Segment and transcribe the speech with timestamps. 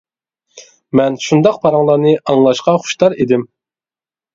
[1.01, 3.51] مەن شۇنداق پاراڭلارنى ئاڭلاشقا خۇشتار ئىدىم.